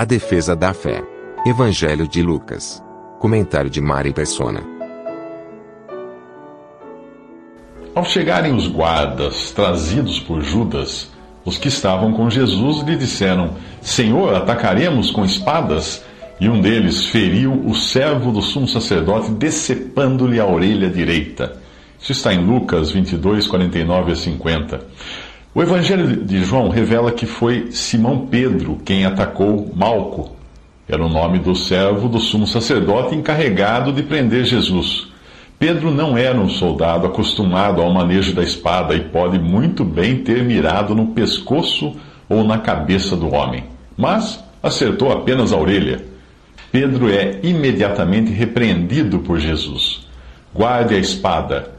A 0.00 0.04
defesa 0.06 0.56
da 0.56 0.72
fé. 0.72 1.04
Evangelho 1.44 2.08
de 2.08 2.22
Lucas. 2.22 2.82
Comentário 3.18 3.68
de 3.68 3.82
Mari 3.82 4.14
Persona. 4.14 4.62
Ao 7.94 8.02
chegarem 8.06 8.54
os 8.54 8.66
guardas, 8.66 9.50
trazidos 9.50 10.18
por 10.18 10.40
Judas, 10.40 11.10
os 11.44 11.58
que 11.58 11.68
estavam 11.68 12.14
com 12.14 12.30
Jesus 12.30 12.82
lhe 12.82 12.96
disseram: 12.96 13.58
Senhor, 13.82 14.34
atacaremos 14.34 15.10
com 15.10 15.22
espadas? 15.22 16.02
E 16.40 16.48
um 16.48 16.62
deles 16.62 17.04
feriu 17.04 17.52
o 17.52 17.74
servo 17.74 18.32
do 18.32 18.40
sumo 18.40 18.66
sacerdote, 18.66 19.30
decepando-lhe 19.32 20.40
a 20.40 20.46
orelha 20.46 20.88
direita. 20.88 21.60
Isso 22.00 22.12
está 22.12 22.32
em 22.32 22.42
Lucas 22.42 22.90
22, 22.90 23.46
49 23.46 24.12
a 24.12 24.16
50. 24.16 24.80
O 25.52 25.60
Evangelho 25.60 26.24
de 26.24 26.44
João 26.44 26.68
revela 26.68 27.10
que 27.10 27.26
foi 27.26 27.72
Simão 27.72 28.26
Pedro 28.26 28.78
quem 28.84 29.04
atacou 29.04 29.68
Malco. 29.74 30.36
Era 30.88 31.04
o 31.04 31.08
nome 31.08 31.40
do 31.40 31.56
servo 31.56 32.08
do 32.08 32.20
sumo 32.20 32.46
sacerdote 32.46 33.16
encarregado 33.16 33.92
de 33.92 34.00
prender 34.04 34.44
Jesus. 34.44 35.08
Pedro 35.58 35.90
não 35.90 36.16
era 36.16 36.38
um 36.38 36.48
soldado 36.48 37.04
acostumado 37.04 37.82
ao 37.82 37.92
manejo 37.92 38.32
da 38.32 38.44
espada 38.44 38.94
e 38.94 39.00
pode 39.00 39.40
muito 39.40 39.84
bem 39.84 40.18
ter 40.18 40.44
mirado 40.44 40.94
no 40.94 41.08
pescoço 41.08 41.96
ou 42.28 42.44
na 42.44 42.58
cabeça 42.58 43.16
do 43.16 43.34
homem, 43.34 43.64
mas 43.96 44.42
acertou 44.62 45.10
apenas 45.10 45.52
a 45.52 45.56
orelha. 45.56 46.04
Pedro 46.70 47.10
é 47.10 47.40
imediatamente 47.42 48.30
repreendido 48.30 49.18
por 49.18 49.40
Jesus. 49.40 50.06
Guarde 50.54 50.94
a 50.94 50.98
espada, 50.98 51.72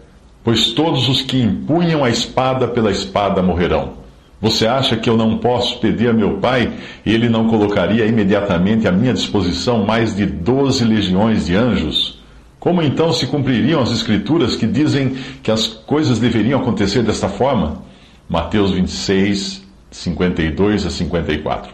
pois 0.44 0.72
todos 0.72 1.08
os 1.08 1.22
que 1.22 1.42
empunham 1.42 2.03
a 2.03 2.09
espada 2.09 2.67
pela 2.67 2.92
espada 2.92 3.42
morrerão. 3.42 4.02
Você 4.42 4.66
acha 4.66 4.97
que 4.97 5.08
eu 5.08 5.16
não 5.16 5.38
posso 5.38 5.80
pedir 5.80 6.09
a 6.09 6.14
meu 6.14 6.38
pai 6.38 6.73
e 7.06 7.14
ele 7.14 7.30
não 7.30 7.47
colocaria 7.47 8.08
imediatamente 8.08 8.88
à 8.88 8.92
minha 8.92 9.14
disposição 9.14 9.86
mais 9.86 10.16
de 10.16 10.25
doze 10.25 10.84
legiões 10.84 11.45
de 11.45 11.56
anjos? 11.56 12.19
Como 12.59 12.81
então 12.81 13.14
se 13.14 13.28
cumpririam 13.28 13.81
as 13.81 13.92
escrituras 13.92 14.56
que 14.56 14.66
dizem 14.66 15.16
que 15.44 15.52
as 15.52 15.67
coisas 15.67 16.19
deveriam 16.19 16.59
acontecer 16.59 17.03
desta 17.03 17.30
forma? 17.30 17.84
Mateus 18.28 18.72
26, 18.72 19.64
52 19.92 20.86
a 20.88 20.89
54. 20.89 21.72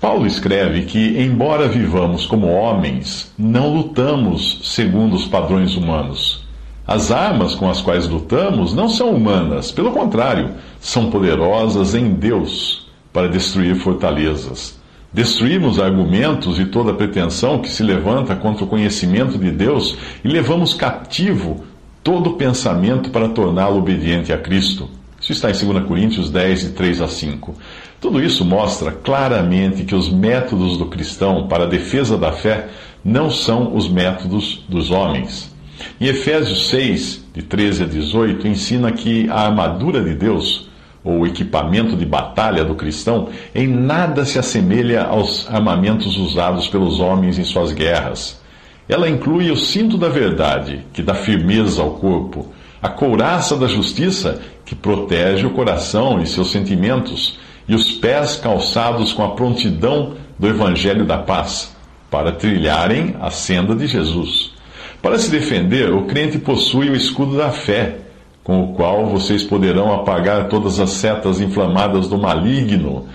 Paulo 0.00 0.26
escreve 0.26 0.82
que, 0.82 1.20
embora 1.20 1.66
vivamos 1.66 2.24
como 2.24 2.46
homens, 2.46 3.32
não 3.36 3.74
lutamos 3.74 4.60
segundo 4.62 5.16
os 5.16 5.26
padrões 5.26 5.76
humanos. 5.76 6.47
As 6.88 7.10
armas 7.10 7.54
com 7.54 7.68
as 7.68 7.82
quais 7.82 8.08
lutamos 8.08 8.72
não 8.72 8.88
são 8.88 9.10
humanas, 9.10 9.70
pelo 9.70 9.92
contrário, 9.92 10.52
são 10.80 11.10
poderosas 11.10 11.94
em 11.94 12.14
Deus 12.14 12.88
para 13.12 13.28
destruir 13.28 13.76
fortalezas. 13.76 14.80
Destruímos 15.12 15.78
argumentos 15.78 16.58
e 16.58 16.64
toda 16.64 16.94
pretensão 16.94 17.58
que 17.58 17.68
se 17.68 17.82
levanta 17.82 18.34
contra 18.34 18.64
o 18.64 18.66
conhecimento 18.66 19.36
de 19.36 19.50
Deus 19.50 19.98
e 20.24 20.28
levamos 20.28 20.72
cativo 20.72 21.62
todo 22.02 22.36
pensamento 22.36 23.10
para 23.10 23.28
torná-lo 23.28 23.76
obediente 23.76 24.32
a 24.32 24.38
Cristo. 24.38 24.88
Isso 25.20 25.32
está 25.32 25.50
em 25.50 25.52
2 25.52 25.86
Coríntios 25.86 26.30
10, 26.30 26.60
de 26.60 26.70
3 26.70 27.02
a 27.02 27.08
5. 27.08 27.54
Tudo 28.00 28.18
isso 28.22 28.46
mostra 28.46 28.92
claramente 28.92 29.84
que 29.84 29.94
os 29.94 30.08
métodos 30.08 30.78
do 30.78 30.86
cristão 30.86 31.48
para 31.48 31.64
a 31.64 31.68
defesa 31.68 32.16
da 32.16 32.32
fé 32.32 32.68
não 33.04 33.28
são 33.28 33.76
os 33.76 33.90
métodos 33.90 34.64
dos 34.66 34.90
homens. 34.90 35.57
Em 36.00 36.06
Efésios 36.06 36.68
6, 36.68 37.24
de 37.34 37.42
13 37.42 37.82
a 37.82 37.86
18, 37.86 38.46
ensina 38.46 38.92
que 38.92 39.28
a 39.28 39.46
armadura 39.46 40.00
de 40.00 40.14
Deus, 40.14 40.68
ou 41.02 41.26
equipamento 41.26 41.96
de 41.96 42.06
batalha 42.06 42.64
do 42.64 42.76
cristão, 42.76 43.30
em 43.52 43.66
nada 43.66 44.24
se 44.24 44.38
assemelha 44.38 45.02
aos 45.02 45.50
armamentos 45.50 46.16
usados 46.16 46.68
pelos 46.68 47.00
homens 47.00 47.36
em 47.36 47.42
suas 47.42 47.72
guerras. 47.72 48.40
Ela 48.88 49.08
inclui 49.08 49.50
o 49.50 49.56
cinto 49.56 49.98
da 49.98 50.08
verdade, 50.08 50.86
que 50.92 51.02
dá 51.02 51.14
firmeza 51.14 51.82
ao 51.82 51.94
corpo, 51.94 52.46
a 52.80 52.88
couraça 52.88 53.56
da 53.56 53.66
justiça, 53.66 54.40
que 54.64 54.76
protege 54.76 55.46
o 55.46 55.50
coração 55.50 56.22
e 56.22 56.26
seus 56.28 56.52
sentimentos, 56.52 57.40
e 57.66 57.74
os 57.74 57.90
pés 57.90 58.36
calçados 58.36 59.12
com 59.12 59.24
a 59.24 59.30
prontidão 59.30 60.14
do 60.38 60.46
Evangelho 60.46 61.04
da 61.04 61.18
Paz, 61.18 61.76
para 62.08 62.30
trilharem 62.30 63.16
a 63.20 63.32
senda 63.32 63.74
de 63.74 63.88
Jesus. 63.88 64.56
Para 65.02 65.18
se 65.18 65.30
defender, 65.30 65.92
o 65.92 66.06
crente 66.06 66.38
possui 66.38 66.90
o 66.90 66.96
escudo 66.96 67.36
da 67.36 67.50
fé, 67.50 67.98
com 68.42 68.62
o 68.62 68.74
qual 68.74 69.06
vocês 69.06 69.44
poderão 69.44 69.92
apagar 69.92 70.48
todas 70.48 70.80
as 70.80 70.90
setas 70.90 71.40
inflamadas 71.40 72.08
do 72.08 72.18
maligno, 72.18 73.06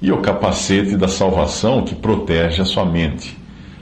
e 0.00 0.10
o 0.10 0.18
capacete 0.18 0.96
da 0.96 1.08
salvação 1.08 1.82
que 1.82 1.94
protege 1.94 2.60
a 2.60 2.64
sua 2.64 2.84
mente. 2.84 3.36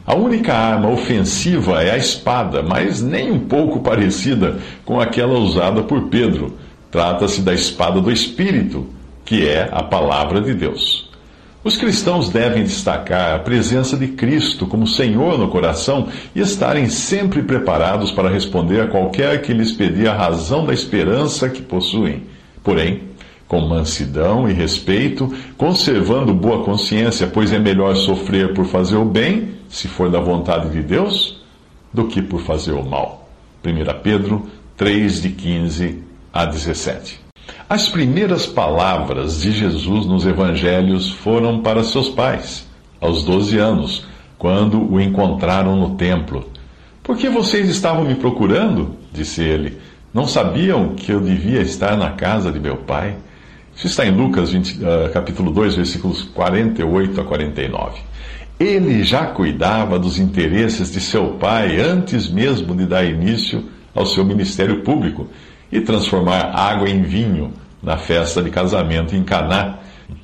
A 0.07 0.15
única 0.15 0.55
arma 0.55 0.91
ofensiva 0.91 1.83
é 1.83 1.91
a 1.93 1.97
espada, 1.97 2.63
mas 2.63 3.03
nem 3.03 3.31
um 3.31 3.41
pouco 3.41 3.81
parecida 3.81 4.59
com 4.85 5.01
aquela 5.01 5.39
usada 5.39 5.83
por 5.83 6.09
Pedro. 6.09 6.57
Trata-se 6.91 7.43
da 7.43 7.55
espada 7.55 8.01
do 8.01 8.11
Espírito 8.11 8.87
que 9.31 9.47
é 9.47 9.69
a 9.71 9.83
palavra 9.83 10.41
de 10.41 10.53
Deus. 10.53 11.10
Os 11.63 11.77
cristãos 11.77 12.31
devem 12.31 12.65
destacar 12.65 13.35
a 13.35 13.39
presença 13.39 13.95
de 13.95 14.09
Cristo 14.09 14.67
como 14.67 14.87
Senhor 14.87 15.39
no 15.39 15.49
coração 15.49 16.09
e 16.35 16.41
estarem 16.41 16.89
sempre 16.89 17.43
preparados 17.43 18.11
para 18.11 18.31
responder 18.31 18.81
a 18.81 18.87
qualquer 18.87 19.43
que 19.43 19.53
lhes 19.53 19.71
pedir 19.71 20.09
a 20.09 20.15
razão 20.15 20.65
da 20.65 20.73
esperança 20.73 21.51
que 21.51 21.61
possuem. 21.61 22.23
Porém, 22.65 23.03
com 23.47 23.61
mansidão 23.61 24.49
e 24.49 24.55
respeito, 24.55 25.35
conservando 25.59 26.33
boa 26.33 26.65
consciência, 26.65 27.27
pois 27.27 27.53
é 27.53 27.59
melhor 27.59 27.95
sofrer 27.95 28.55
por 28.55 28.65
fazer 28.65 28.97
o 28.97 29.05
bem, 29.05 29.57
se 29.69 29.87
for 29.87 30.11
da 30.11 30.19
vontade 30.19 30.71
de 30.71 30.83
Deus, 30.83 31.43
do 31.93 32.07
que 32.07 32.23
por 32.23 32.41
fazer 32.41 32.73
o 32.73 32.83
mal. 32.83 33.29
1 33.63 34.01
Pedro 34.03 34.49
3, 34.79 35.21
de 35.21 35.29
15 35.29 36.03
a 36.33 36.47
17. 36.47 37.30
As 37.69 37.89
primeiras 37.89 38.47
palavras 38.47 39.43
de 39.43 39.53
Jesus 39.53 40.07
nos 40.07 40.27
evangelhos 40.27 41.11
foram 41.11 41.61
para 41.61 41.85
seus 41.85 42.09
pais, 42.09 42.69
aos 43.01 43.25
12 43.25 43.59
anos, 43.59 44.07
quando 44.39 44.93
o 44.93 45.01
encontraram 45.01 45.77
no 45.77 45.97
templo. 45.97 46.49
Por 47.03 47.17
que 47.17 47.29
vocês 47.29 47.69
estavam 47.69 48.05
me 48.05 48.15
procurando? 48.15 48.97
disse 49.13 49.43
ele. 49.43 49.79
Não 50.13 50.27
sabiam 50.27 50.95
que 50.95 51.13
eu 51.13 51.21
devia 51.21 51.61
estar 51.61 51.97
na 51.97 52.11
casa 52.11 52.51
de 52.51 52.59
meu 52.59 52.77
pai? 52.77 53.17
Isso 53.75 53.87
está 53.87 54.05
em 54.05 54.11
Lucas 54.11 54.51
20, 54.51 54.83
uh, 54.83 55.07
ah, 55.07 55.09
capítulo 55.11 55.51
2, 55.51 55.77
versículos 55.77 56.23
48 56.23 57.21
a 57.21 57.25
49. 57.25 58.01
Ele 58.59 59.03
já 59.03 59.27
cuidava 59.27 59.99
dos 59.99 60.19
interesses 60.19 60.93
de 60.93 61.01
seu 61.01 61.35
pai 61.35 61.81
antes 61.81 62.29
mesmo 62.29 62.75
de 62.75 62.85
dar 62.85 63.05
início 63.05 63.65
ao 63.95 64.05
seu 64.05 64.25
ministério 64.25 64.83
público 64.83 65.29
e 65.71 65.81
transformar 65.81 66.53
água 66.55 66.89
em 66.89 67.03
vinho 67.03 67.53
na 67.83 67.97
festa 67.97 68.43
de 68.43 68.51
casamento 68.51 69.15
em 69.15 69.23
Caná, 69.23 69.79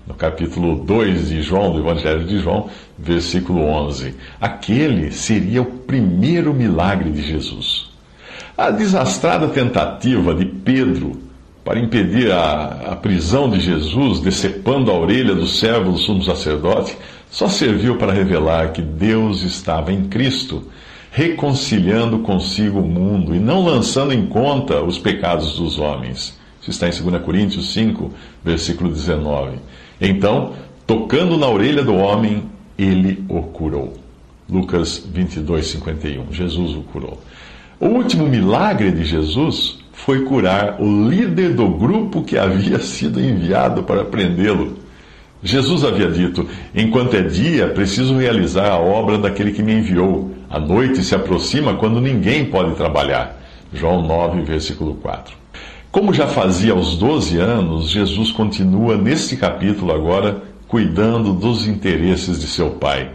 no 0.07 0.15
capítulo 0.15 0.85
2 0.85 1.29
de 1.29 1.43
João, 1.43 1.73
do 1.73 1.81
Evangelho 1.81 2.25
de 2.25 2.39
João, 2.39 2.69
versículo 2.99 3.63
11. 3.63 4.15
Aquele 4.41 5.13
seria 5.13 5.63
o 5.63 5.67
primeiro 5.67 6.53
milagre 6.53 7.11
de 7.11 7.23
Jesus. 7.23 7.91
A 8.57 8.71
desastrada 8.71 9.49
tentativa 9.49 10.35
de 10.35 10.45
Pedro 10.47 11.27
para 11.67 11.81
impedir 11.81 12.31
a, 12.31 12.93
a 12.93 12.97
prisão 12.97 13.51
de 13.51 13.59
Jesus, 13.59 14.21
decepando 14.21 14.89
a 14.89 14.95
orelha 14.95 15.35
do 15.35 15.49
servo 15.49 15.91
do 15.91 15.99
sumo 15.99 16.23
sacerdote, 16.23 16.97
só 17.29 17.49
serviu 17.49 17.97
para 17.97 18.13
revelar 18.13 18.73
que 18.73 18.81
Deus 18.81 19.43
estava 19.43 19.93
em 19.93 20.05
Cristo 20.05 20.63
reconciliando 21.17 22.19
consigo 22.19 22.81
o 22.81 22.87
mundo 22.87 23.35
e 23.35 23.39
não 23.39 23.65
lançando 23.65 24.13
em 24.13 24.27
conta 24.27 24.83
os 24.83 24.99
pecados 24.99 25.57
dos 25.57 25.79
homens. 25.79 26.39
Isso 26.61 26.71
está 26.71 26.89
em 26.89 26.91
2 26.91 27.23
Coríntios 27.23 27.73
5, 27.73 28.13
versículo 28.45 28.91
19. 28.91 29.57
Então, 29.99 30.53
tocando 30.87 31.39
na 31.39 31.49
orelha 31.49 31.83
do 31.83 31.95
homem, 31.95 32.43
ele 32.77 33.25
o 33.31 33.41
curou. 33.45 33.95
Lucas 34.47 35.03
22, 35.11 35.67
51. 35.69 36.35
Jesus 36.35 36.77
o 36.77 36.83
curou. 36.83 37.19
O 37.81 37.87
último 37.87 38.27
milagre 38.27 38.93
de 38.93 39.03
Jesus 39.03 39.79
foi 39.95 40.21
curar 40.27 40.83
o 40.83 41.09
líder 41.09 41.55
do 41.55 41.67
grupo 41.67 42.25
que 42.25 42.37
havia 42.37 42.79
sido 42.79 43.19
enviado 43.19 43.85
para 43.85 44.05
prendê-lo. 44.05 44.77
Jesus 45.43 45.85
havia 45.85 46.11
dito: 46.11 46.49
Enquanto 46.75 47.15
é 47.15 47.23
dia, 47.23 47.69
preciso 47.69 48.17
realizar 48.17 48.71
a 48.71 48.79
obra 48.79 49.19
daquele 49.19 49.53
que 49.53 49.63
me 49.63 49.73
enviou. 49.73 50.33
A 50.49 50.59
noite 50.59 51.03
se 51.03 51.15
aproxima 51.15 51.75
quando 51.75 52.01
ninguém 52.01 52.47
pode 52.47 52.75
trabalhar. 52.75 53.41
João 53.73 54.03
9, 54.07 54.43
versículo 54.43 54.95
4. 54.95 55.35
Como 55.91 56.13
já 56.13 56.27
fazia 56.27 56.73
aos 56.73 56.97
12 56.97 57.39
anos, 57.39 57.89
Jesus 57.89 58.31
continua 58.31 58.97
neste 58.97 59.37
capítulo 59.37 59.93
agora 59.93 60.43
cuidando 60.69 61.33
dos 61.33 61.67
interesses 61.67 62.41
de 62.41 62.47
seu 62.47 62.71
Pai. 62.71 63.11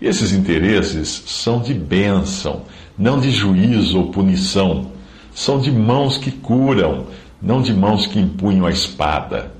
E 0.00 0.06
esses 0.06 0.32
interesses 0.32 1.22
são 1.26 1.60
de 1.60 1.72
bênção, 1.72 2.62
não 2.98 3.18
de 3.20 3.30
juízo 3.30 3.98
ou 3.98 4.10
punição. 4.10 4.90
São 5.32 5.58
de 5.58 5.70
mãos 5.70 6.18
que 6.18 6.30
curam, 6.30 7.06
não 7.40 7.62
de 7.62 7.72
mãos 7.72 8.06
que 8.06 8.18
empunham 8.18 8.66
a 8.66 8.70
espada. 8.70 9.53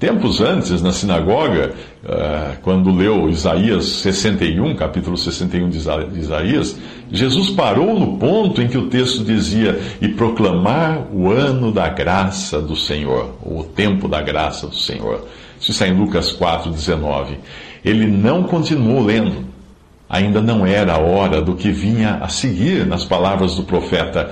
Tempos 0.00 0.40
antes, 0.40 0.80
na 0.80 0.92
sinagoga, 0.92 1.74
ah, 2.08 2.54
quando 2.62 2.90
leu 2.90 3.28
Isaías 3.28 3.84
61, 3.84 4.74
capítulo 4.74 5.14
61 5.14 5.68
de 5.68 5.76
Isaías, 6.18 6.74
Jesus 7.12 7.50
parou 7.50 8.00
no 8.00 8.16
ponto 8.16 8.62
em 8.62 8.66
que 8.66 8.78
o 8.78 8.88
texto 8.88 9.22
dizia: 9.22 9.78
e 10.00 10.08
proclamar 10.08 11.06
o 11.12 11.30
ano 11.30 11.70
da 11.70 11.86
graça 11.90 12.62
do 12.62 12.74
Senhor, 12.74 13.34
ou 13.44 13.60
o 13.60 13.64
tempo 13.64 14.08
da 14.08 14.22
graça 14.22 14.66
do 14.66 14.74
Senhor. 14.74 15.26
Isso 15.60 15.72
está 15.72 15.86
em 15.86 15.92
Lucas 15.92 16.32
4, 16.32 16.70
19. 16.70 17.36
Ele 17.84 18.06
não 18.06 18.44
continuou 18.44 19.04
lendo. 19.04 19.44
Ainda 20.08 20.40
não 20.40 20.64
era 20.64 20.94
a 20.94 20.98
hora 20.98 21.42
do 21.42 21.54
que 21.54 21.70
vinha 21.70 22.14
a 22.22 22.28
seguir 22.28 22.86
nas 22.86 23.04
palavras 23.04 23.54
do 23.54 23.64
profeta, 23.64 24.30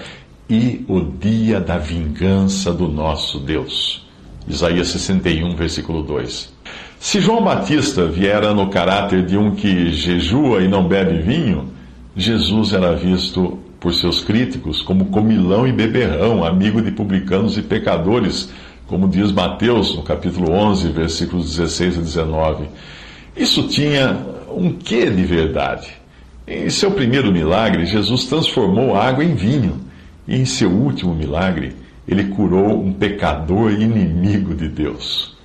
e 0.49 0.83
o 0.89 0.99
dia 0.99 1.61
da 1.61 1.77
vingança 1.77 2.73
do 2.73 2.89
nosso 2.89 3.39
Deus. 3.39 4.08
Isaías 4.49 4.89
61, 4.89 5.55
versículo 5.55 6.03
2. 6.03 6.53
Se 6.99 7.21
João 7.21 7.45
Batista 7.45 8.07
viera 8.07 8.55
no 8.55 8.69
caráter 8.71 9.25
de 9.25 9.37
um 9.37 9.55
que 9.55 9.93
jejua 9.93 10.63
e 10.63 10.69
não 10.69 10.89
bebe 10.89 11.19
vinho, 11.19 11.71
Jesus 12.17 12.73
era 12.73 12.95
visto 12.95 13.59
por 13.79 13.95
seus 13.95 14.23
críticos 14.23 14.83
como 14.83 15.07
comilão 15.07 15.67
e 15.67 15.73
beberrão, 15.73 16.43
amigo 16.43 16.83
de 16.83 16.91
publicanos 16.91 17.57
e 17.57 17.63
pecadores, 17.63 18.51
como 18.87 19.07
diz 19.07 19.31
Mateus 19.31 19.95
no 19.95 20.03
capítulo 20.03 20.51
11, 20.51 20.89
versículos 20.89 21.57
16 21.57 21.99
a 21.99 22.01
19. 22.01 22.65
Isso 23.37 23.69
tinha 23.69 24.19
um 24.49 24.73
quê 24.73 25.11
de 25.11 25.25
verdade. 25.25 25.89
Em 26.47 26.71
seu 26.71 26.91
primeiro 26.91 27.31
milagre, 27.31 27.85
Jesus 27.85 28.25
transformou 28.25 28.97
água 28.97 29.23
em 29.23 29.35
vinho, 29.35 29.77
e 30.27 30.37
em 30.37 30.45
seu 30.45 30.71
último 30.71 31.15
milagre, 31.15 31.75
ele 32.09 32.25
curou 32.25 32.83
um 32.83 32.93
pecador 32.93 33.71
inimigo 33.71 34.55
de 34.55 34.69
Deus. 34.69 35.37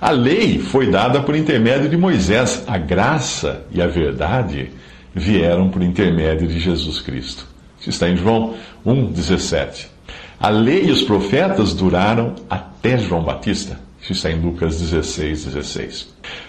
A 0.00 0.10
lei 0.10 0.58
foi 0.58 0.90
dada 0.90 1.20
por 1.20 1.36
intermédio 1.36 1.88
de 1.88 1.96
Moisés, 1.96 2.64
a 2.66 2.76
graça 2.76 3.64
e 3.70 3.80
a 3.80 3.86
verdade 3.86 4.70
vieram 5.14 5.68
por 5.68 5.82
intermédio 5.82 6.48
de 6.48 6.58
Jesus 6.58 7.00
Cristo. 7.00 7.46
Isso 7.78 7.90
está 7.90 8.08
em 8.08 8.16
João 8.16 8.54
1,17. 8.84 9.86
A 10.40 10.48
lei 10.48 10.86
e 10.86 10.90
os 10.90 11.02
profetas 11.02 11.74
duraram 11.74 12.34
até 12.48 12.98
João 12.98 13.22
Batista. 13.22 13.78
Isso 14.10 14.26
está 14.26 14.32
em 14.32 14.40
Lucas 14.40 14.80
16, 14.80 15.44
16. 15.44 16.08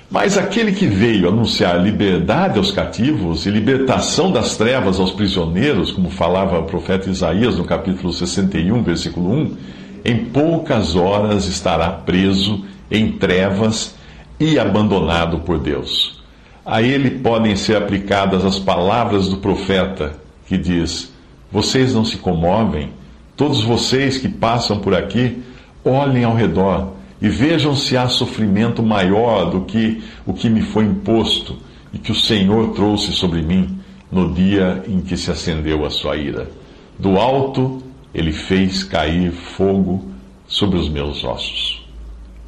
Mas 0.09 0.35
aquele 0.35 0.71
que 0.71 0.87
veio 0.87 1.29
anunciar 1.29 1.79
liberdade 1.79 2.57
aos 2.57 2.71
cativos 2.71 3.45
e 3.45 3.51
libertação 3.51 4.31
das 4.31 4.57
trevas 4.57 4.99
aos 4.99 5.11
prisioneiros, 5.11 5.91
como 5.91 6.09
falava 6.09 6.57
o 6.57 6.63
profeta 6.63 7.07
Isaías 7.07 7.59
no 7.59 7.63
capítulo 7.63 8.11
61, 8.11 8.81
versículo 8.81 9.31
1, 9.31 9.57
em 10.03 10.25
poucas 10.25 10.95
horas 10.95 11.45
estará 11.45 11.91
preso 11.91 12.65
em 12.89 13.11
trevas 13.11 13.93
e 14.39 14.57
abandonado 14.57 15.41
por 15.41 15.59
Deus. 15.59 16.19
A 16.65 16.81
ele 16.81 17.11
podem 17.19 17.55
ser 17.55 17.75
aplicadas 17.75 18.43
as 18.43 18.57
palavras 18.57 19.29
do 19.29 19.37
profeta 19.37 20.13
que 20.47 20.57
diz: 20.57 21.13
Vocês 21.51 21.93
não 21.93 22.03
se 22.03 22.17
comovem, 22.17 22.89
todos 23.37 23.61
vocês 23.61 24.17
que 24.17 24.27
passam 24.27 24.79
por 24.79 24.95
aqui, 24.95 25.43
olhem 25.85 26.23
ao 26.23 26.33
redor 26.33 27.00
e 27.21 27.29
vejam 27.29 27.75
se 27.75 27.95
há 27.95 28.07
sofrimento 28.07 28.81
maior 28.81 29.49
do 29.51 29.61
que 29.61 30.01
o 30.25 30.33
que 30.33 30.49
me 30.49 30.61
foi 30.61 30.85
imposto 30.85 31.57
e 31.93 31.97
que 31.97 32.11
o 32.11 32.15
Senhor 32.15 32.73
trouxe 32.73 33.11
sobre 33.11 33.41
mim 33.41 33.77
no 34.11 34.33
dia 34.33 34.83
em 34.87 35.01
que 35.01 35.15
se 35.15 35.29
acendeu 35.29 35.85
a 35.85 35.89
sua 35.89 36.17
ira. 36.17 36.49
Do 36.97 37.17
alto 37.17 37.81
ele 38.13 38.31
fez 38.31 38.83
cair 38.83 39.31
fogo 39.31 40.11
sobre 40.47 40.77
os 40.77 40.89
meus 40.89 41.23
ossos. 41.23 41.85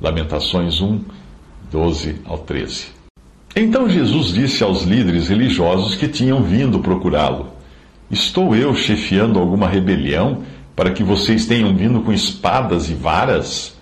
Lamentações 0.01 0.81
1, 0.81 0.99
12 1.71 2.15
ao 2.25 2.39
13. 2.39 2.87
Então 3.55 3.87
Jesus 3.87 4.33
disse 4.33 4.63
aos 4.63 4.83
líderes 4.83 5.29
religiosos 5.29 5.95
que 5.95 6.07
tinham 6.07 6.41
vindo 6.41 6.79
procurá-lo: 6.79 7.49
Estou 8.09 8.55
eu 8.55 8.75
chefiando 8.75 9.39
alguma 9.39 9.69
rebelião 9.69 10.43
para 10.75 10.91
que 10.91 11.03
vocês 11.03 11.45
tenham 11.45 11.75
vindo 11.75 12.01
com 12.01 12.11
espadas 12.11 12.89
e 12.89 12.95
varas? 12.95 13.72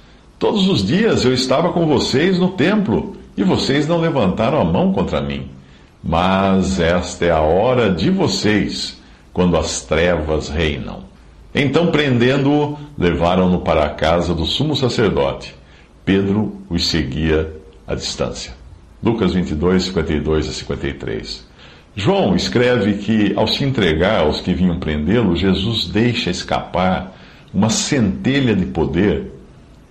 Todos 0.41 0.67
os 0.67 0.83
dias 0.83 1.23
eu 1.23 1.35
estava 1.35 1.71
com 1.71 1.85
vocês 1.85 2.39
no 2.39 2.49
templo 2.53 3.15
e 3.37 3.43
vocês 3.43 3.87
não 3.87 4.01
levantaram 4.01 4.59
a 4.59 4.65
mão 4.65 4.91
contra 4.91 5.21
mim. 5.21 5.51
Mas 6.03 6.79
esta 6.79 7.25
é 7.25 7.29
a 7.29 7.41
hora 7.41 7.91
de 7.91 8.09
vocês, 8.09 8.99
quando 9.31 9.55
as 9.55 9.83
trevas 9.83 10.49
reinam. 10.49 11.03
Então, 11.53 11.91
prendendo-o, 11.91 12.75
levaram-no 12.97 13.59
para 13.59 13.85
a 13.85 13.89
casa 13.91 14.33
do 14.33 14.43
sumo 14.43 14.75
sacerdote. 14.75 15.53
Pedro 16.03 16.55
os 16.71 16.87
seguia 16.87 17.53
à 17.85 17.93
distância. 17.93 18.53
Lucas 19.03 19.35
22, 19.35 19.83
52 19.83 20.49
a 20.49 20.51
53. 20.53 21.47
João 21.95 22.35
escreve 22.35 22.93
que, 22.93 23.31
ao 23.35 23.47
se 23.47 23.63
entregar 23.63 24.21
aos 24.21 24.41
que 24.41 24.55
vinham 24.55 24.79
prendê-lo, 24.79 25.35
Jesus 25.35 25.85
deixa 25.85 26.31
escapar 26.31 27.15
uma 27.53 27.69
centelha 27.69 28.55
de 28.55 28.65
poder 28.65 29.30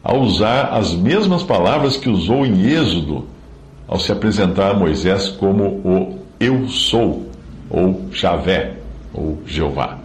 a 0.02 0.14
usar 0.14 0.70
as 0.72 0.94
mesmas 0.94 1.42
palavras 1.42 1.96
que 1.96 2.08
usou 2.08 2.44
em 2.46 2.66
Êxodo, 2.66 3.26
ao 3.86 3.98
se 3.98 4.12
apresentar 4.12 4.70
a 4.70 4.74
Moisés 4.74 5.28
como 5.28 5.64
o 5.64 6.18
Eu 6.38 6.68
Sou, 6.68 7.28
ou 7.68 8.08
Javé, 8.12 8.76
ou 9.12 9.42
Jeová. 9.46 9.98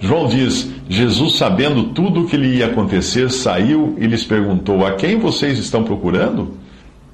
João 0.00 0.26
diz: 0.28 0.70
Jesus, 0.88 1.36
sabendo 1.36 1.84
tudo 1.92 2.22
o 2.22 2.26
que 2.26 2.36
lhe 2.36 2.56
ia 2.56 2.66
acontecer, 2.66 3.30
saiu 3.30 3.96
e 3.98 4.06
lhes 4.06 4.24
perguntou: 4.24 4.86
A 4.86 4.92
quem 4.92 5.18
vocês 5.18 5.58
estão 5.58 5.84
procurando? 5.84 6.56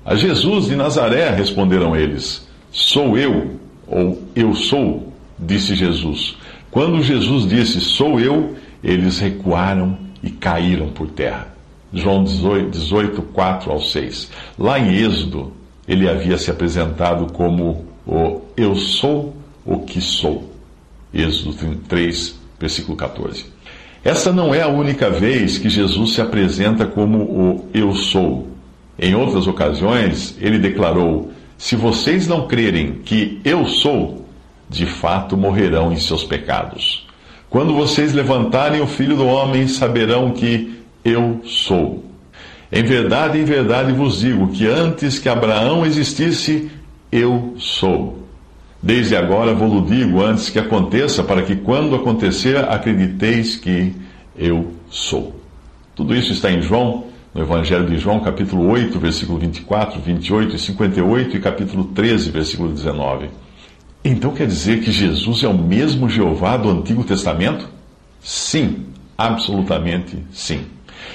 A 0.05 0.15
Jesus 0.15 0.67
de 0.67 0.77
Nazaré, 0.77 1.31
responderam 1.31 1.96
eles. 1.96 2.46
Sou 2.70 3.17
eu, 3.17 3.53
ou 3.87 4.22
eu 4.37 4.55
sou, 4.55 5.13
disse 5.39 5.75
Jesus. 5.75 6.37
Quando 6.70 7.03
Jesus 7.03 7.49
disse: 7.49 7.81
Sou 7.81 8.20
eu, 8.20 8.55
eles 8.82 9.19
recuaram 9.19 9.96
e 10.22 10.31
caíram 10.31 10.89
por 10.89 11.08
terra. 11.08 11.55
João 11.94 12.24
18, 12.24 12.70
18, 12.70 13.22
4 13.22 13.70
ao 13.70 13.81
6. 13.81 14.31
Lá 14.58 14.79
em 14.79 14.96
Êxodo, 14.96 15.53
ele 15.86 16.08
havia 16.08 16.36
se 16.36 16.51
apresentado 16.51 17.32
como 17.32 17.84
o 18.06 18.41
Eu 18.56 18.74
sou 18.74 19.34
o 19.65 19.79
que 19.81 20.01
sou. 20.01 20.51
Êxodo 21.13 21.77
3, 21.89 22.39
versículo 22.58 22.96
14. 22.96 23.46
Essa 24.03 24.32
não 24.32 24.55
é 24.55 24.60
a 24.60 24.69
única 24.69 25.08
vez 25.08 25.56
que 25.56 25.70
Jesus 25.70 26.15
se 26.15 26.20
apresenta 26.20 26.84
como 26.84 27.19
o 27.22 27.69
Eu 27.72 27.94
sou. 27.94 28.48
Em 28.98 29.15
outras 29.15 29.46
ocasiões, 29.46 30.36
ele 30.41 30.58
declarou: 30.58 31.31
Se 31.56 31.77
vocês 31.77 32.27
não 32.27 32.46
crerem 32.46 33.01
que 33.05 33.41
eu 33.44 33.65
sou, 33.67 34.27
de 34.69 34.84
fato 34.84 35.36
morrerão 35.36 35.93
em 35.93 35.96
seus 35.96 36.24
pecados. 36.24 37.06
Quando 37.48 37.72
vocês 37.72 38.13
levantarem 38.13 38.81
o 38.81 38.86
filho 38.86 39.17
do 39.17 39.27
homem, 39.27 39.69
saberão 39.69 40.32
que 40.32 40.83
eu 41.05 41.41
sou. 41.44 42.05
Em 42.73 42.82
verdade, 42.82 43.39
em 43.39 43.44
verdade 43.44 43.93
vos 43.93 44.20
digo 44.20 44.49
que 44.49 44.67
antes 44.67 45.19
que 45.19 45.29
Abraão 45.29 45.84
existisse, 45.84 46.70
eu 47.13 47.55
sou. 47.58 48.25
Desde 48.82 49.17
agora 49.17 49.55
vou-lo 49.55 49.87
digo 49.87 50.20
antes 50.23 50.51
que 50.51 50.58
aconteça, 50.58 51.23
para 51.23 51.43
que 51.43 51.56
quando 51.56 51.94
acontecer, 51.94 52.56
acrediteis 52.56 53.56
que 53.56 53.94
eu 54.37 54.75
sou. 54.91 55.41
Tudo 55.94 56.15
isso 56.15 56.32
está 56.32 56.51
em 56.51 56.61
João, 56.61 57.05
no 57.32 57.43
Evangelho 57.43 57.87
de 57.87 57.96
João, 57.99 58.20
capítulo 58.20 58.69
8, 58.69 58.99
versículo 58.99 59.39
24, 59.39 60.01
28 60.01 60.56
e 60.56 60.58
58 60.58 61.37
e 61.37 61.41
capítulo 61.41 61.84
13, 61.84 62.31
versículo 62.31 62.70
19. 62.70 63.31
Então 64.05 64.32
quer 64.32 64.46
dizer 64.46 64.82
que 64.82 64.93
Jesus 64.93 65.43
é 65.43 65.49
o 65.49 65.56
mesmo 65.56 66.08
Jeová 66.08 66.56
do 66.56 66.69
Antigo 66.69 67.05
Testamento? 67.05 67.69
Sim, 68.20 68.87
absolutamente 69.17 70.19
sim. 70.31 70.67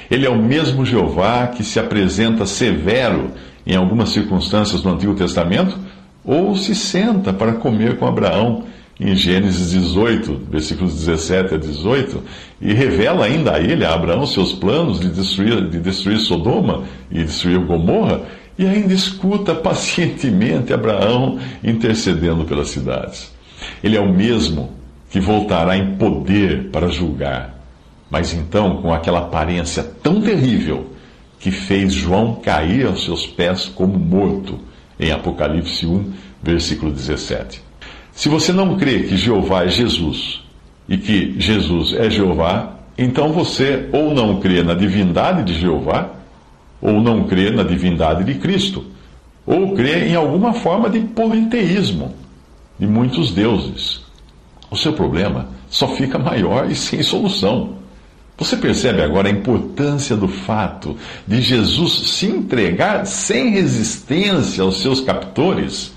Ele 0.10 0.26
é 0.26 0.30
o 0.30 0.42
mesmo 0.42 0.86
Jeová 0.86 1.48
que 1.48 1.64
se 1.64 1.80
apresenta 1.80 2.46
severo 2.46 3.32
em 3.66 3.76
algumas 3.76 4.10
circunstâncias 4.10 4.82
do 4.82 4.90
Antigo 4.90 5.14
Testamento, 5.14 5.78
ou 6.24 6.56
se 6.56 6.76
senta 6.76 7.32
para 7.32 7.54
comer 7.54 7.98
com 7.98 8.08
Abraão 8.08 8.64
em 9.00 9.16
Gênesis 9.16 9.72
18, 9.72 10.42
versículos 10.52 10.94
17 10.96 11.56
a 11.56 11.58
18, 11.58 12.22
e 12.62 12.74
revela 12.74 13.26
ainda 13.26 13.54
a 13.54 13.60
ele, 13.60 13.86
a 13.86 13.94
Abraão, 13.94 14.28
seus 14.28 14.52
planos 14.52 15.00
de 15.00 15.10
destruir, 15.10 15.70
de 15.70 15.80
destruir 15.80 16.20
Sodoma 16.20 16.84
e 17.10 17.24
destruir 17.24 17.60
Gomorra, 17.60 18.22
e 18.58 18.66
ainda 18.66 18.94
escuta 18.94 19.56
pacientemente 19.56 20.74
Abraão 20.74 21.40
intercedendo 21.64 22.44
pelas 22.44 22.68
cidades. 22.68 23.32
Ele 23.82 23.96
é 23.96 24.02
o 24.02 24.14
mesmo 24.14 24.72
que 25.10 25.20
voltará 25.20 25.78
em 25.78 25.96
poder 25.96 26.70
para 26.70 26.90
julgar, 26.90 27.59
mas 28.10 28.34
então 28.34 28.82
com 28.82 28.94
aquela 28.94 29.20
aparência 29.20 29.84
tão 29.84 30.22
terrível 30.22 30.88
que 31.40 31.52
fez 31.52 31.94
João 31.94 32.36
cair 32.36 32.86
aos 32.86 33.06
seus 33.06 33.26
pés 33.26 33.68
como 33.68 33.98
morto, 33.98 34.60
em 35.00 35.12
Apocalipse 35.12 35.86
1, 35.86 36.12
versículo 36.44 36.92
17. 36.92 37.62
Se 38.12 38.28
você 38.28 38.52
não 38.52 38.78
crê 38.78 39.04
que 39.04 39.16
Jeová 39.16 39.64
é 39.64 39.70
Jesus 39.70 40.42
e 40.88 40.98
que 40.98 41.36
Jesus 41.40 41.94
é 41.94 42.10
Jeová, 42.10 42.76
então 42.98 43.32
você 43.32 43.88
ou 43.94 44.14
não 44.14 44.42
crê 44.42 44.62
na 44.62 44.74
divindade 44.74 45.44
de 45.44 45.58
Jeová, 45.58 46.10
ou 46.82 47.00
não 47.00 47.24
crê 47.24 47.50
na 47.50 47.64
divindade 47.64 48.26
de 48.26 48.36
Cristo, 48.40 48.84
ou 49.46 49.74
crê 49.74 50.10
em 50.10 50.16
alguma 50.16 50.54
forma 50.54 50.90
de 50.90 51.00
politeísmo 51.00 52.14
de 52.78 52.86
muitos 52.86 53.32
deuses. 53.32 54.02
O 54.70 54.76
seu 54.76 54.94
problema 54.94 55.50
só 55.70 55.88
fica 55.88 56.20
maior 56.20 56.70
e 56.70 56.76
sem 56.76 57.02
solução. 57.02 57.79
Você 58.40 58.56
percebe 58.56 59.02
agora 59.02 59.28
a 59.28 59.32
importância 59.32 60.16
do 60.16 60.30
fato 60.30 60.96
de 61.28 61.42
Jesus 61.42 62.10
se 62.12 62.26
entregar 62.26 63.06
sem 63.06 63.50
resistência 63.50 64.64
aos 64.64 64.82
seus 64.82 65.02
captores? 65.02 65.92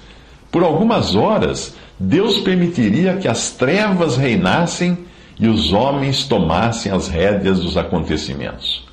Por 0.50 0.64
algumas 0.64 1.14
horas, 1.14 1.76
Deus 2.00 2.40
permitiria 2.40 3.16
que 3.16 3.28
as 3.28 3.52
trevas 3.52 4.16
reinassem 4.16 4.98
e 5.38 5.46
os 5.46 5.72
homens 5.72 6.24
tomassem 6.24 6.90
as 6.90 7.06
rédeas 7.06 7.60
dos 7.60 7.76
acontecimentos. 7.76 8.84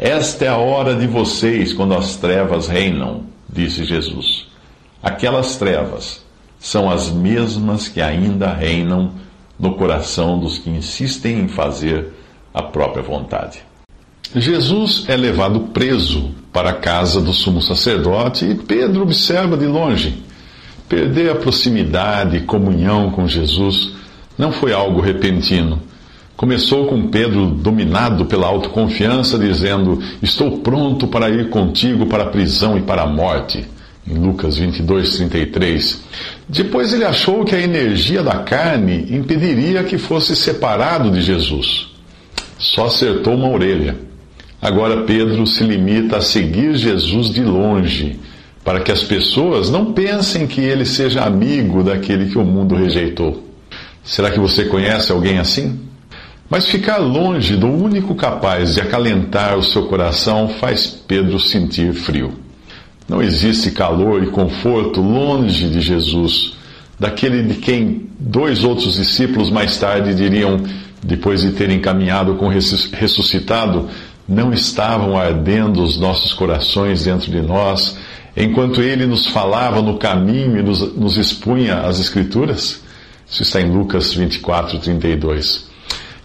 Esta 0.00 0.44
é 0.44 0.48
a 0.48 0.56
hora 0.56 0.96
de 0.96 1.06
vocês 1.06 1.72
quando 1.72 1.94
as 1.94 2.16
trevas 2.16 2.66
reinam, 2.66 3.22
disse 3.48 3.84
Jesus. 3.84 4.48
Aquelas 5.00 5.54
trevas 5.56 6.24
são 6.58 6.90
as 6.90 7.08
mesmas 7.08 7.86
que 7.86 8.00
ainda 8.00 8.52
reinam 8.52 9.12
no 9.58 9.74
coração 9.74 10.40
dos 10.40 10.58
que 10.58 10.68
insistem 10.68 11.42
em 11.42 11.48
fazer 11.48 12.12
a 12.56 12.62
própria 12.62 13.02
vontade. 13.02 13.58
Jesus 14.34 15.04
é 15.08 15.16
levado 15.16 15.60
preso 15.74 16.30
para 16.50 16.70
a 16.70 16.72
casa 16.72 17.20
do 17.20 17.34
sumo 17.34 17.60
sacerdote 17.60 18.46
e 18.46 18.54
Pedro 18.54 19.02
observa 19.02 19.58
de 19.58 19.66
longe. 19.66 20.22
Perder 20.88 21.32
a 21.32 21.34
proximidade 21.34 22.38
e 22.38 22.40
comunhão 22.40 23.10
com 23.10 23.28
Jesus 23.28 23.92
não 24.38 24.52
foi 24.52 24.72
algo 24.72 25.02
repentino. 25.02 25.82
Começou 26.34 26.86
com 26.86 27.08
Pedro 27.08 27.46
dominado 27.46 28.24
pela 28.24 28.46
autoconfiança, 28.46 29.38
dizendo: 29.38 30.02
Estou 30.22 30.58
pronto 30.58 31.06
para 31.08 31.28
ir 31.28 31.50
contigo 31.50 32.06
para 32.06 32.24
a 32.24 32.28
prisão 32.28 32.78
e 32.78 32.82
para 32.82 33.02
a 33.02 33.06
morte. 33.06 33.66
Em 34.08 34.14
Lucas 34.14 34.56
22, 34.56 35.16
33. 35.16 36.02
Depois 36.48 36.92
ele 36.92 37.04
achou 37.04 37.44
que 37.44 37.54
a 37.54 37.60
energia 37.60 38.22
da 38.22 38.38
carne 38.38 39.08
impediria 39.10 39.84
que 39.84 39.98
fosse 39.98 40.34
separado 40.34 41.10
de 41.10 41.20
Jesus. 41.20 41.95
Só 42.58 42.86
acertou 42.86 43.34
uma 43.34 43.48
orelha. 43.48 43.96
Agora 44.60 45.02
Pedro 45.02 45.46
se 45.46 45.62
limita 45.62 46.16
a 46.16 46.22
seguir 46.22 46.76
Jesus 46.76 47.30
de 47.30 47.42
longe 47.42 48.18
para 48.64 48.80
que 48.80 48.90
as 48.90 49.02
pessoas 49.04 49.70
não 49.70 49.92
pensem 49.92 50.44
que 50.44 50.60
ele 50.60 50.84
seja 50.84 51.22
amigo 51.22 51.84
daquele 51.84 52.30
que 52.30 52.36
o 52.36 52.44
mundo 52.44 52.74
rejeitou. 52.74 53.46
Será 54.02 54.30
que 54.30 54.40
você 54.40 54.64
conhece 54.64 55.12
alguém 55.12 55.38
assim? 55.38 55.80
Mas 56.50 56.66
ficar 56.66 56.98
longe 56.98 57.56
do 57.56 57.68
único 57.68 58.14
capaz 58.14 58.74
de 58.74 58.80
acalentar 58.80 59.56
o 59.56 59.62
seu 59.62 59.86
coração 59.86 60.48
faz 60.60 60.86
Pedro 60.86 61.38
sentir 61.38 61.92
frio. 61.92 62.34
Não 63.08 63.22
existe 63.22 63.70
calor 63.70 64.22
e 64.24 64.28
conforto 64.28 65.00
longe 65.00 65.68
de 65.68 65.80
Jesus, 65.80 66.54
daquele 66.98 67.44
de 67.44 67.54
quem 67.54 68.08
dois 68.18 68.64
outros 68.64 68.94
discípulos 68.94 69.48
mais 69.48 69.76
tarde 69.78 70.12
diriam, 70.12 70.60
depois 71.06 71.40
de 71.40 71.52
terem 71.52 71.80
caminhado 71.80 72.34
com 72.34 72.46
o 72.46 72.50
ressuscitado, 72.50 73.88
não 74.28 74.52
estavam 74.52 75.16
ardendo 75.16 75.82
os 75.82 75.98
nossos 75.98 76.32
corações 76.34 77.04
dentro 77.04 77.30
de 77.30 77.40
nós 77.40 77.96
enquanto 78.36 78.82
ele 78.82 79.06
nos 79.06 79.26
falava 79.28 79.80
no 79.80 79.96
caminho 79.96 80.58
e 80.58 80.62
nos, 80.62 80.94
nos 80.94 81.16
expunha 81.16 81.80
as 81.80 81.98
Escrituras? 81.98 82.82
Isso 83.28 83.42
está 83.42 83.60
em 83.60 83.70
Lucas 83.70 84.12
24, 84.12 84.78
32. 84.78 85.66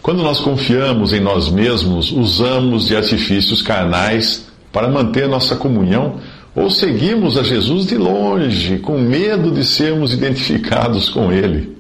Quando 0.02 0.22
nós 0.22 0.40
confiamos 0.40 1.14
em 1.14 1.20
nós 1.20 1.50
mesmos, 1.50 2.12
usamos 2.12 2.88
de 2.88 2.96
artifícios 2.96 3.62
carnais 3.62 4.48
para 4.72 4.90
manter 4.90 5.28
nossa 5.28 5.56
comunhão 5.56 6.20
ou 6.54 6.70
seguimos 6.70 7.38
a 7.38 7.44
Jesus 7.44 7.86
de 7.86 7.98
longe, 7.98 8.80
com 8.80 9.00
medo 9.00 9.52
de 9.52 9.64
sermos 9.64 10.14
identificados 10.14 11.10
com 11.10 11.32
Ele. 11.32 11.78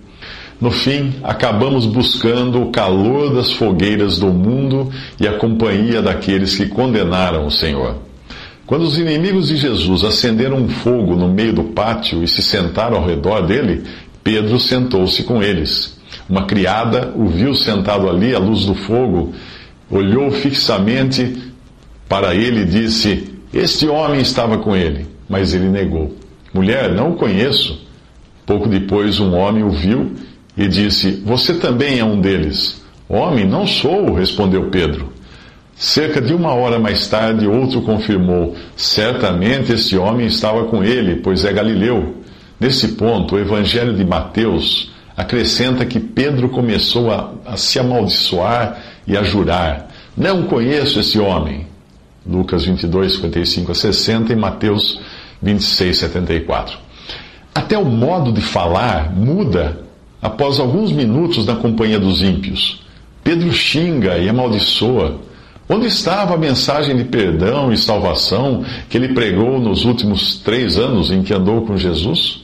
No 0.61 0.69
fim, 0.69 1.15
acabamos 1.23 1.87
buscando 1.87 2.61
o 2.61 2.71
calor 2.71 3.33
das 3.33 3.51
fogueiras 3.51 4.19
do 4.19 4.27
mundo 4.27 4.91
e 5.19 5.27
a 5.27 5.33
companhia 5.33 6.03
daqueles 6.03 6.55
que 6.55 6.67
condenaram 6.67 7.47
o 7.47 7.51
Senhor. 7.51 7.95
Quando 8.67 8.83
os 8.83 8.95
inimigos 8.95 9.47
de 9.47 9.57
Jesus 9.57 10.03
acenderam 10.03 10.57
um 10.57 10.69
fogo 10.69 11.15
no 11.15 11.27
meio 11.27 11.51
do 11.51 11.63
pátio 11.63 12.23
e 12.23 12.27
se 12.27 12.43
sentaram 12.43 12.97
ao 12.97 13.07
redor 13.07 13.41
dele, 13.41 13.81
Pedro 14.23 14.59
sentou-se 14.59 15.23
com 15.23 15.41
eles. 15.41 15.99
Uma 16.29 16.45
criada 16.45 17.11
o 17.15 17.25
viu 17.25 17.55
sentado 17.55 18.07
ali 18.07 18.35
à 18.35 18.39
luz 18.39 18.63
do 18.63 18.75
fogo, 18.75 19.33
olhou 19.89 20.29
fixamente 20.29 21.41
para 22.07 22.35
ele 22.35 22.61
e 22.61 22.65
disse: 22.65 23.33
Este 23.51 23.87
homem 23.87 24.21
estava 24.21 24.59
com 24.59 24.75
ele. 24.75 25.07
Mas 25.27 25.55
ele 25.55 25.69
negou: 25.69 26.15
Mulher, 26.53 26.93
não 26.93 27.13
o 27.13 27.15
conheço. 27.15 27.81
Pouco 28.45 28.69
depois, 28.69 29.19
um 29.19 29.33
homem 29.33 29.63
o 29.63 29.71
viu 29.71 30.11
e 30.55 30.67
disse: 30.67 31.21
Você 31.25 31.55
também 31.55 31.99
é 31.99 32.05
um 32.05 32.19
deles. 32.19 32.81
Homem, 33.07 33.45
não 33.45 33.67
sou, 33.67 34.13
respondeu 34.13 34.69
Pedro. 34.69 35.11
Cerca 35.75 36.21
de 36.21 36.33
uma 36.33 36.53
hora 36.53 36.79
mais 36.79 37.07
tarde, 37.07 37.47
outro 37.47 37.81
confirmou: 37.81 38.55
certamente 38.75 39.73
esse 39.73 39.97
homem 39.97 40.27
estava 40.27 40.65
com 40.65 40.83
ele, 40.83 41.17
pois 41.17 41.43
é 41.43 41.51
galileu. 41.51 42.17
Nesse 42.59 42.89
ponto, 42.89 43.35
o 43.35 43.39
Evangelho 43.39 43.95
de 43.95 44.05
Mateus 44.05 44.91
acrescenta 45.17 45.85
que 45.85 45.99
Pedro 45.99 46.49
começou 46.49 47.11
a, 47.11 47.33
a 47.45 47.57
se 47.57 47.79
amaldiçoar 47.79 48.79
e 49.07 49.17
a 49.17 49.23
jurar: 49.23 49.87
Não 50.15 50.43
conheço 50.43 50.99
esse 50.99 51.19
homem. 51.19 51.67
Lucas 52.25 52.65
22, 52.65 53.13
55 53.15 53.71
a 53.71 53.75
60 53.75 54.31
e 54.31 54.35
Mateus 54.35 55.01
26, 55.41 55.97
74. 55.97 56.77
Até 57.53 57.77
o 57.77 57.85
modo 57.85 58.31
de 58.31 58.41
falar 58.41 59.11
muda 59.11 59.79
após 60.21 60.59
alguns 60.59 60.91
minutos 60.91 61.45
na 61.45 61.55
companhia 61.55 61.99
dos 61.99 62.21
ímpios. 62.21 62.81
Pedro 63.23 63.51
xinga 63.51 64.17
e 64.17 64.29
amaldiçoa. 64.29 65.19
Onde 65.69 65.87
estava 65.87 66.33
a 66.33 66.37
mensagem 66.37 66.97
de 66.97 67.05
perdão 67.05 67.71
e 67.71 67.77
salvação 67.77 68.63
que 68.89 68.97
ele 68.97 69.13
pregou 69.13 69.59
nos 69.59 69.85
últimos 69.85 70.37
três 70.37 70.77
anos 70.77 71.11
em 71.11 71.23
que 71.23 71.33
andou 71.33 71.61
com 71.61 71.77
Jesus? 71.77 72.43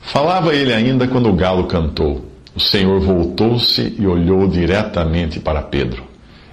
Falava 0.00 0.54
ele 0.54 0.72
ainda 0.72 1.08
quando 1.08 1.28
o 1.28 1.32
galo 1.32 1.64
cantou. 1.64 2.24
O 2.54 2.60
Senhor 2.60 3.00
voltou-se 3.00 3.94
e 3.98 4.06
olhou 4.06 4.46
diretamente 4.46 5.40
para 5.40 5.62
Pedro. 5.62 6.04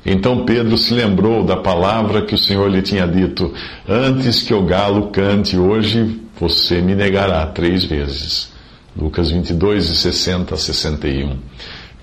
Então 0.05 0.45
Pedro 0.45 0.77
se 0.77 0.93
lembrou 0.93 1.43
da 1.43 1.57
palavra 1.57 2.23
que 2.23 2.35
o 2.35 2.37
Senhor 2.37 2.69
lhe 2.69 2.81
tinha 2.81 3.07
dito: 3.07 3.53
Antes 3.87 4.43
que 4.43 4.53
o 4.53 4.63
galo 4.63 5.07
cante 5.07 5.57
hoje, 5.57 6.19
você 6.39 6.81
me 6.81 6.95
negará 6.95 7.45
três 7.47 7.85
vezes. 7.85 8.52
Lucas 8.95 9.31
22, 9.31 9.85
60 9.85 10.53
a 10.53 10.57
61. 10.57 11.37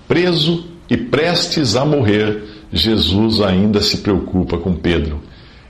Preso 0.07 0.65
e 0.89 0.97
prestes 0.97 1.75
a 1.75 1.85
morrer, 1.85 2.43
Jesus 2.71 3.41
ainda 3.41 3.81
se 3.81 3.97
preocupa 3.97 4.57
com 4.57 4.73
Pedro. 4.73 5.21